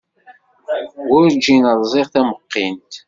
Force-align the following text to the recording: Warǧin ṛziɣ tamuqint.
Warǧin 1.09 1.63
ṛziɣ 1.79 2.07
tamuqint. 2.13 2.91